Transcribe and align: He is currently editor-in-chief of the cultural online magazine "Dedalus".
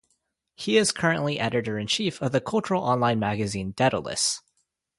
He 0.55 0.77
is 0.79 0.91
currently 0.91 1.39
editor-in-chief 1.39 2.23
of 2.23 2.31
the 2.31 2.41
cultural 2.41 2.81
online 2.83 3.19
magazine 3.19 3.73
"Dedalus". 3.73 4.41